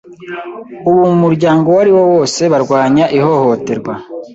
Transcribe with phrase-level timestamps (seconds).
[0.89, 3.93] Ubu mu muryango uwo ari wo wose barwanya ihohoterwa